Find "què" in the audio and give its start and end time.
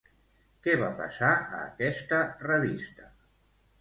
0.67-0.73